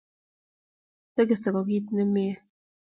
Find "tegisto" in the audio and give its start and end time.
1.15-1.47